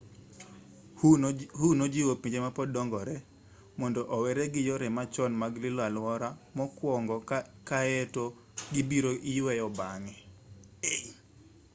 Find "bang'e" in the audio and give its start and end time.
9.77-10.15